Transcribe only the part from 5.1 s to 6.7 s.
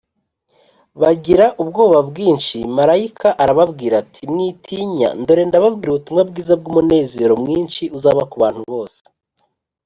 dore ndababwira ubutumwa bwiza